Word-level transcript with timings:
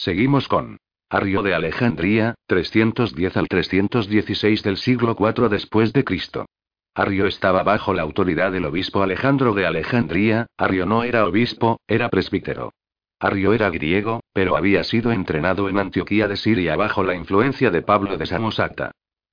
Seguimos 0.00 0.48
con 0.48 0.78
Arrio 1.10 1.42
de 1.42 1.52
Alejandría, 1.52 2.34
310 2.46 3.36
al 3.36 3.48
316 3.48 4.62
del 4.62 4.78
siglo 4.78 5.14
IV 5.20 5.50
después 5.50 5.92
de 5.92 6.04
Cristo. 6.04 6.46
Arrio 6.94 7.26
estaba 7.26 7.62
bajo 7.64 7.92
la 7.92 8.00
autoridad 8.00 8.50
del 8.50 8.64
obispo 8.64 9.02
Alejandro 9.02 9.52
de 9.52 9.66
Alejandría, 9.66 10.46
Arrio 10.56 10.86
no 10.86 11.04
era 11.04 11.26
obispo, 11.26 11.80
era 11.86 12.08
presbítero. 12.08 12.72
Arrio 13.18 13.52
era 13.52 13.68
griego, 13.68 14.20
pero 14.32 14.56
había 14.56 14.84
sido 14.84 15.12
entrenado 15.12 15.68
en 15.68 15.78
Antioquía 15.78 16.28
de 16.28 16.38
Siria 16.38 16.76
bajo 16.76 17.04
la 17.04 17.14
influencia 17.14 17.70
de 17.70 17.82
Pablo 17.82 18.16
de 18.16 18.24
Samosata. 18.24 18.92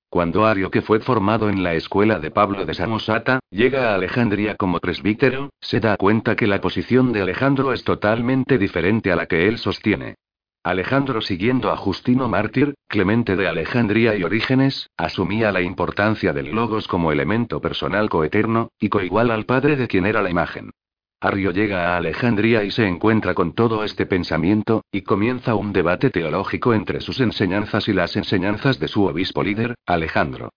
Cuando 0.09 0.45
Ario, 0.45 0.69
que 0.69 0.81
fue 0.81 0.99
formado 0.99 1.47
en 1.47 1.63
la 1.63 1.75
escuela 1.75 2.19
de 2.19 2.29
Pablo 2.29 2.65
de 2.65 2.73
Samosata, 2.73 3.39
llega 3.51 3.91
a 3.91 3.95
Alejandría 3.95 4.55
como 4.55 4.79
presbítero, 4.79 5.49
se 5.61 5.79
da 5.79 5.95
cuenta 5.95 6.35
que 6.35 6.45
la 6.45 6.59
posición 6.59 7.13
de 7.13 7.21
Alejandro 7.21 7.71
es 7.71 7.85
totalmente 7.85 8.57
diferente 8.57 9.13
a 9.13 9.15
la 9.15 9.27
que 9.27 9.47
él 9.47 9.59
sostiene. 9.59 10.15
Alejandro, 10.63 11.21
siguiendo 11.21 11.71
a 11.71 11.77
Justino 11.77 12.27
Mártir, 12.27 12.75
Clemente 12.87 13.35
de 13.35 13.47
Alejandría 13.47 14.15
y 14.15 14.23
Orígenes, 14.23 14.89
asumía 14.97 15.51
la 15.51 15.61
importancia 15.61 16.33
del 16.33 16.51
logos 16.51 16.87
como 16.87 17.11
elemento 17.11 17.61
personal 17.61 18.09
coeterno, 18.09 18.69
y 18.79 18.89
coigual 18.89 19.31
al 19.31 19.45
Padre 19.45 19.75
de 19.75 19.87
quien 19.87 20.05
era 20.05 20.21
la 20.21 20.29
imagen. 20.29 20.71
Arrio 21.19 21.51
llega 21.51 21.93
a 21.93 21.97
Alejandría 21.97 22.63
y 22.63 22.69
se 22.69 22.85
encuentra 22.85 23.33
con 23.33 23.53
todo 23.53 23.83
este 23.83 24.05
pensamiento, 24.05 24.83
y 24.91 25.01
comienza 25.01 25.55
un 25.55 25.73
debate 25.73 26.11
teológico 26.11 26.73
entre 26.73 27.01
sus 27.01 27.19
enseñanzas 27.21 27.87
y 27.87 27.93
las 27.93 28.15
enseñanzas 28.15 28.79
de 28.79 28.87
su 28.87 29.05
obispo 29.05 29.43
líder, 29.43 29.75
Alejandro. 29.85 30.51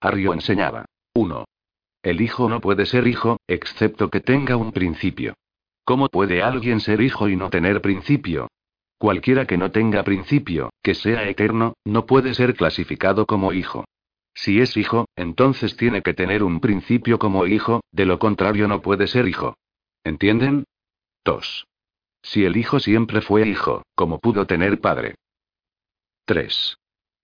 Arrio 0.00 0.32
enseñaba. 0.32 0.86
1. 1.14 1.44
El 2.02 2.20
hijo 2.22 2.48
no 2.48 2.60
puede 2.60 2.86
ser 2.86 3.06
hijo, 3.06 3.38
excepto 3.46 4.08
que 4.08 4.20
tenga 4.20 4.56
un 4.56 4.72
principio. 4.72 5.34
¿Cómo 5.84 6.08
puede 6.08 6.42
alguien 6.42 6.80
ser 6.80 7.02
hijo 7.02 7.28
y 7.28 7.36
no 7.36 7.50
tener 7.50 7.80
principio? 7.80 8.48
Cualquiera 9.00 9.46
que 9.46 9.56
no 9.56 9.70
tenga 9.70 10.02
principio, 10.04 10.74
que 10.82 10.94
sea 10.94 11.26
eterno, 11.26 11.72
no 11.86 12.04
puede 12.04 12.34
ser 12.34 12.54
clasificado 12.54 13.24
como 13.24 13.54
hijo. 13.54 13.86
Si 14.34 14.60
es 14.60 14.76
hijo, 14.76 15.06
entonces 15.16 15.74
tiene 15.78 16.02
que 16.02 16.12
tener 16.12 16.42
un 16.42 16.60
principio 16.60 17.18
como 17.18 17.46
hijo, 17.46 17.80
de 17.92 18.04
lo 18.04 18.18
contrario 18.18 18.68
no 18.68 18.82
puede 18.82 19.06
ser 19.06 19.26
hijo. 19.26 19.56
¿Entienden? 20.04 20.64
2. 21.24 21.66
Si 22.22 22.44
el 22.44 22.58
hijo 22.58 22.78
siempre 22.78 23.22
fue 23.22 23.48
hijo, 23.48 23.84
¿cómo 23.94 24.18
pudo 24.18 24.46
tener 24.46 24.82
padre? 24.82 25.14
3. 26.26 26.76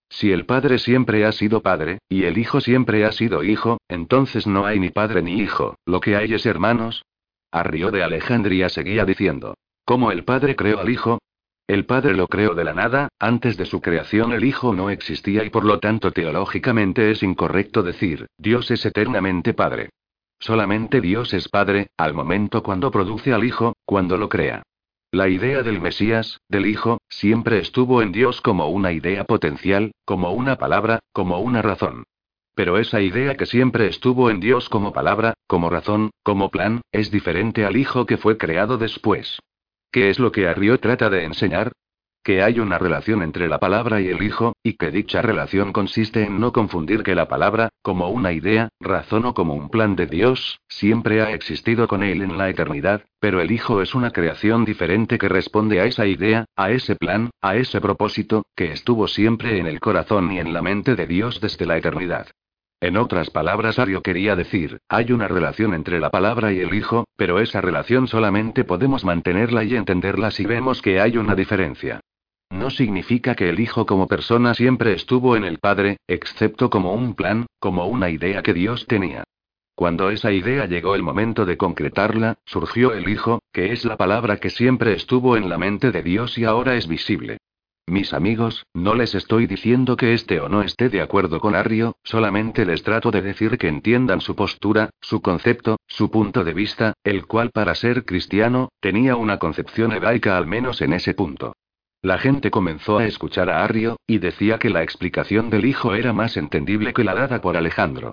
Si 0.09 0.33
el 0.33 0.47
padre 0.47 0.79
siempre 0.79 1.27
ha 1.27 1.33
sido 1.33 1.61
padre, 1.61 1.99
y 2.09 2.25
el 2.25 2.39
hijo 2.39 2.63
siempre 2.63 3.05
ha 3.05 3.13
sido 3.13 3.45
hijo, 3.45 3.77
entonces 3.87 4.47
no 4.47 4.65
hay 4.65 4.81
ni 4.81 4.89
padre 4.89 5.21
ni 5.21 5.41
hijo, 5.41 5.77
lo 5.85 6.01
que 6.01 6.17
hay 6.17 6.33
es 6.33 6.47
hermanos. 6.47 7.05
Arrio 7.51 7.91
de 7.91 8.03
Alejandría 8.03 8.71
seguía 8.71 9.05
diciendo. 9.05 9.59
¿Cómo 9.85 10.11
el 10.11 10.25
padre 10.25 10.57
creó 10.57 10.81
al 10.81 10.89
hijo? 10.89 11.19
El 11.69 11.85
Padre 11.85 12.15
lo 12.15 12.29
creó 12.29 12.55
de 12.55 12.63
la 12.63 12.75
nada, 12.75 13.09
antes 13.19 13.57
de 13.57 13.67
su 13.67 13.81
creación 13.81 14.33
el 14.33 14.45
Hijo 14.45 14.73
no 14.73 14.89
existía 14.89 15.43
y 15.43 15.51
por 15.51 15.65
lo 15.65 15.81
tanto 15.81 16.13
teológicamente 16.13 17.11
es 17.11 17.25
incorrecto 17.25 17.83
decir, 17.83 18.27
Dios 18.39 18.71
es 18.71 18.87
eternamente 18.87 19.53
Padre. 19.53 19.91
Solamente 20.39 21.01
Dios 21.01 21.35
es 21.35 21.49
Padre, 21.49 21.89
al 21.97 22.15
momento 22.15 22.63
cuando 22.63 22.93
produce 22.93 23.33
al 23.33 23.43
Hijo, 23.43 23.75
cuando 23.85 24.17
lo 24.17 24.29
crea. 24.29 24.63
La 25.11 25.29
idea 25.29 25.65
del 25.65 25.81
Mesías, 25.81 26.39
del 26.49 26.67
Hijo, 26.67 26.99
siempre 27.09 27.59
estuvo 27.59 28.01
en 28.01 28.13
Dios 28.13 28.41
como 28.41 28.69
una 28.69 28.93
idea 28.93 29.25
potencial, 29.25 29.91
como 30.05 30.31
una 30.33 30.57
palabra, 30.57 31.01
como 31.13 31.41
una 31.41 31.63
razón. 31.63 32.05
Pero 32.55 32.79
esa 32.79 33.01
idea 33.01 33.37
que 33.37 33.47
siempre 33.47 33.89
estuvo 33.89 34.31
en 34.31 34.39
Dios 34.39 34.69
como 34.69 34.93
palabra, 34.93 35.35
como 35.49 35.69
razón, 35.69 36.11
como 36.23 36.51
plan, 36.51 36.83
es 36.93 37.11
diferente 37.11 37.65
al 37.65 37.77
Hijo 37.77 38.07
que 38.07 38.19
fue 38.19 38.39
creado 38.39 38.79
después. 38.79 39.41
¿Qué 39.97 40.11
es 40.11 40.19
lo 40.19 40.31
que 40.31 40.47
Arrio 40.47 40.79
trata 40.79 41.09
de 41.09 41.25
enseñar? 41.25 41.73
Que 42.23 42.43
hay 42.43 42.61
una 42.61 42.77
relación 42.77 43.23
entre 43.23 43.49
la 43.49 43.59
palabra 43.59 43.99
y 43.99 44.09
el 44.09 44.23
Hijo, 44.23 44.53
y 44.63 44.75
que 44.75 44.91
dicha 44.91 45.23
relación 45.23 45.73
consiste 45.73 46.23
en 46.25 46.39
no 46.39 46.53
confundir 46.53 47.03
que 47.03 47.15
la 47.15 47.29
palabra, 47.29 47.71
como 47.81 48.11
una 48.11 48.33
idea, 48.33 48.69
razón 48.79 49.25
o 49.25 49.33
como 49.33 49.55
un 49.55 49.71
plan 49.71 49.97
de 49.97 50.05
Dios, 50.05 50.61
siempre 50.69 51.23
ha 51.23 51.33
existido 51.33 51.89
con 51.89 52.03
Él 52.03 52.21
en 52.21 52.37
la 52.37 52.51
eternidad, 52.51 53.05
pero 53.21 53.41
el 53.41 53.51
Hijo 53.51 53.81
es 53.81 53.95
una 53.95 54.11
creación 54.11 54.67
diferente 54.67 55.17
que 55.17 55.31
responde 55.31 55.81
a 55.81 55.87
esa 55.87 56.05
idea, 56.07 56.45
a 56.57 56.71
ese 56.73 56.95
plan, 56.97 57.31
a 57.41 57.57
ese 57.57 57.81
propósito, 57.81 58.43
que 58.55 58.73
estuvo 58.73 59.09
siempre 59.09 59.59
en 59.59 59.67
el 59.67 59.81
corazón 59.81 60.31
y 60.31 60.41
en 60.41 60.53
la 60.53 60.61
mente 60.61 60.95
de 60.95 61.07
Dios 61.07 61.41
desde 61.41 61.65
la 61.65 61.79
eternidad. 61.79 62.27
En 62.81 62.99
otras 62.99 63.31
palabras, 63.31 63.79
Ario 63.79 64.03
quería 64.03 64.37
decir, 64.37 64.81
hay 64.89 65.11
una 65.11 65.29
relación 65.29 65.73
entre 65.73 65.99
la 65.99 66.11
palabra 66.11 66.53
y 66.53 66.61
el 66.61 66.75
Hijo, 66.75 67.07
pero 67.17 67.41
esa 67.41 67.63
relación 67.63 68.07
solamente 68.07 68.65
podemos 68.65 69.05
mantenerla 69.05 69.65
y 69.65 69.75
entenderla 69.75 70.31
si 70.31 70.45
vemos 70.45 70.83
que 70.83 71.01
hay 71.01 71.17
una 71.17 71.35
diferencia. 71.35 72.01
No 72.51 72.71
significa 72.71 73.35
que 73.35 73.49
el 73.49 73.61
Hijo 73.61 73.87
como 73.87 74.07
persona 74.07 74.55
siempre 74.55 74.93
estuvo 74.93 75.37
en 75.37 75.45
el 75.45 75.59
Padre, 75.59 75.97
excepto 76.07 76.69
como 76.69 76.93
un 76.93 77.15
plan, 77.15 77.47
como 77.59 77.87
una 77.87 78.11
idea 78.11 78.43
que 78.43 78.53
Dios 78.53 78.87
tenía. 78.87 79.25
Cuando 79.75 80.11
esa 80.11 80.33
idea 80.33 80.67
llegó 80.67 80.95
el 80.95 81.03
momento 81.03 81.45
de 81.45 81.57
concretarla, 81.57 82.39
surgió 82.45 82.93
el 82.93 83.09
Hijo, 83.09 83.41
que 83.53 83.73
es 83.73 83.85
la 83.85 83.97
palabra 83.97 84.37
que 84.37 84.51
siempre 84.51 84.93
estuvo 84.93 85.37
en 85.37 85.49
la 85.49 85.59
mente 85.59 85.93
de 85.93 86.03
Dios 86.03 86.37
y 86.39 86.45
ahora 86.45 86.77
es 86.77 86.87
visible. 86.87 87.39
Mis 87.89 88.13
amigos, 88.13 88.67
no 88.75 88.97
les 88.97 89.15
estoy 89.15 89.47
diciendo 89.47 89.97
que 89.97 90.13
esté 90.13 90.41
o 90.41 90.49
no 90.49 90.63
esté 90.63 90.89
de 90.89 91.01
acuerdo 91.01 91.39
con 91.39 91.55
Arrio, 91.55 91.95
solamente 92.03 92.67
les 92.67 92.83
trato 92.83 93.13
de 93.13 93.23
decir 93.23 93.59
que 93.59 93.69
entiendan 93.69 94.21
su 94.21 94.35
postura, 94.35 94.91
su 95.01 95.23
concepto, 95.23 95.77
su 95.87 96.11
punto 96.11 96.43
de 96.43 96.53
vista, 96.53 96.95
el 97.05 97.27
cual 97.27 97.53
para 97.53 97.77
ser 97.77 98.05
cristiano, 98.05 98.71
tenía 98.81 99.15
una 99.15 99.39
concepción 99.39 99.93
hebraica 99.93 100.37
al 100.37 100.49
menos 100.49 100.83
en 100.83 100.95
ese 100.95 101.15
punto. 101.15 101.55
La 102.03 102.19
gente 102.19 102.51
comenzó 102.51 102.99
a 102.99 103.07
escuchar 103.07 103.51
a 103.51 103.63
Arrio, 103.63 103.99
y 104.05 104.19
decía 104.19 104.59
que 104.59 104.71
la 104.71 104.83
explicación 104.83 105.49
del 105.49 105.65
hijo 105.65 105.95
era 105.95 106.13
más 106.13 106.37
entendible 106.37 106.93
que 106.93 107.05
la 107.05 107.15
dada 107.15 107.41
por 107.41 107.57
Alejandro. 107.57 108.11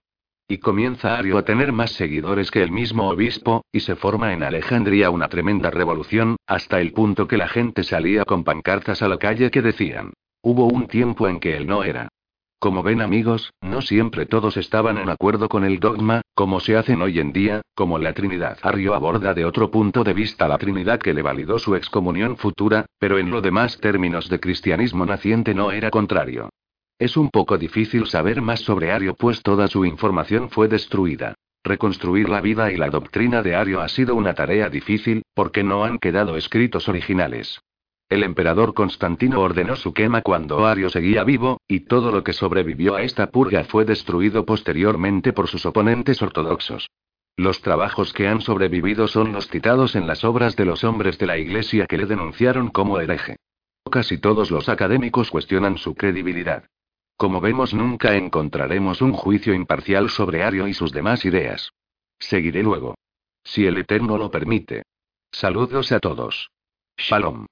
Y 0.48 0.58
comienza 0.58 1.18
Ario 1.18 1.38
a 1.38 1.44
tener 1.44 1.72
más 1.72 1.92
seguidores 1.92 2.52
que 2.52 2.62
el 2.62 2.72
mismo 2.72 3.09
obispo, 3.09 3.66
y 3.72 3.80
se 3.80 3.96
forma 3.96 4.34
en 4.34 4.44
Alejandría 4.44 5.09
una 5.09 5.30
tremenda 5.30 5.72
revolución, 5.72 6.36
hasta 6.48 6.81
el 6.81 6.92
punto 6.92 7.28
que 7.28 7.38
la 7.38 7.48
gente 7.48 7.84
salía 7.84 8.26
con 8.26 8.44
pancartas 8.44 9.02
a 9.02 9.08
la 9.08 9.18
calle 9.18 9.52
que 9.52 9.62
decían. 9.62 10.14
Hubo 10.42 10.66
un 10.66 10.88
tiempo 10.88 11.28
en 11.28 11.40
que 11.40 11.56
él 11.56 11.66
no 11.66 11.84
era. 11.84 12.09
Como 12.59 12.82
ven 12.82 13.02
amigos, 13.02 13.52
no 13.62 13.82
siempre 13.82 14.26
todos 14.26 14.56
estaban 14.56 14.98
en 14.98 15.09
acuerdo 15.09 15.50
con 15.50 15.66
el 15.66 15.80
dogma, 15.80 16.22
como 16.34 16.62
se 16.62 16.78
hacen 16.78 17.02
hoy 17.02 17.20
en 17.20 17.34
día, 17.34 17.62
como 17.76 17.98
la 17.98 18.14
Trinidad. 18.14 18.58
Arrio 18.62 18.94
aborda 18.94 19.34
de 19.34 19.44
otro 19.44 19.70
punto 19.70 20.06
de 20.06 20.14
vista 20.14 20.48
la 20.48 20.58
Trinidad 20.58 21.00
que 21.00 21.14
le 21.14 21.22
validó 21.22 21.59
su 21.59 21.76
excomunión 21.76 22.38
futura, 22.38 22.86
pero 23.00 23.18
en 23.18 23.32
lo 23.32 23.42
demás 23.42 23.80
términos 23.80 24.30
de 24.30 24.40
cristianismo 24.40 25.06
naciente 25.06 25.53
no 25.53 25.72
era 25.72 25.90
contrario. 25.90 26.50
Es 27.03 27.18
un 27.18 27.30
poco 27.30 27.58
difícil 27.58 28.08
saber 28.08 28.41
más 28.41 28.62
sobre 28.62 28.94
Ario 28.94 29.14
pues 29.14 29.41
toda 29.41 29.68
su 29.68 29.84
información 29.84 30.50
fue 30.50 30.69
destruida. 30.69 31.36
Reconstruir 31.62 32.30
la 32.30 32.40
vida 32.40 32.72
y 32.72 32.78
la 32.78 32.90
doctrina 32.90 33.41
de 33.44 33.56
Ario 33.56 33.81
ha 33.81 33.90
sido 33.90 34.16
una 34.16 34.34
tarea 34.34 34.69
difícil, 34.69 35.22
porque 35.34 35.66
no 35.66 35.84
han 35.84 36.00
quedado 36.00 36.38
escritos 36.38 36.88
originales. 36.88 37.59
El 38.08 38.24
emperador 38.24 38.74
Constantino 38.74 39.41
ordenó 39.41 39.75
su 39.75 39.94
quema 39.94 40.22
cuando 40.22 40.66
Ario 40.66 40.90
seguía 40.90 41.25
vivo, 41.25 41.59
y 41.68 41.81
todo 41.81 42.09
lo 42.09 42.24
que 42.24 42.31
sobrevivió 42.31 42.96
a 42.96 43.02
esta 43.02 43.30
purga 43.31 43.66
fue 43.66 43.84
destruido 43.84 44.46
posteriormente 44.46 45.34
por 45.34 45.50
sus 45.50 45.66
oponentes 45.66 46.22
ortodoxos. 46.22 46.88
Los 47.35 47.62
trabajos 47.62 48.14
que 48.14 48.30
han 48.30 48.40
sobrevivido 48.40 49.09
son 49.09 49.34
los 49.34 49.50
citados 49.50 49.97
en 49.97 50.08
las 50.08 50.24
obras 50.24 50.56
de 50.56 50.64
los 50.64 50.85
hombres 50.85 51.18
de 51.18 51.25
la 51.25 51.38
Iglesia 51.38 51.85
que 51.85 51.97
le 51.97 52.06
denunciaron 52.06 52.70
como 52.70 53.02
hereje. 53.02 53.35
Casi 53.91 54.20
todos 54.20 54.52
los 54.52 54.70
académicos 54.70 55.30
cuestionan 55.31 55.78
su 55.78 55.96
credibilidad. 55.96 56.64
Como 57.18 57.41
vemos, 57.41 57.74
nunca 57.74 58.16
encontraremos 58.16 59.01
un 59.01 59.13
juicio 59.13 59.53
imparcial 59.53 60.09
sobre 60.09 60.44
Ario 60.44 60.68
y 60.68 60.74
sus 60.74 60.91
demás 60.91 61.25
ideas. 61.25 61.72
Seguiré 62.19 62.63
luego. 62.63 62.96
Si 63.44 63.66
el 63.66 63.78
Eterno 63.78 64.18
lo 64.18 64.31
permite. 64.31 64.84
Saludos 65.31 65.91
a 65.91 66.00
todos. 66.00 66.50
Shalom. 66.97 67.46